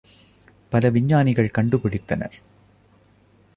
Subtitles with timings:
[0.69, 2.37] பல விஞ்ஞானிகள் கண்டு பிடித்தனர்.